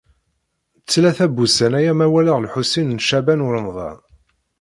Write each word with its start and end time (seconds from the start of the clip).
Tlata 0.91 1.25
n 1.29 1.33
wussan-aya 1.35 1.93
ma 1.95 2.07
walaɣ 2.13 2.37
Lḥusin 2.45 2.93
n 2.97 3.03
Caɛban 3.07 3.45
u 3.45 3.47
Ṛemḍan. 3.55 3.99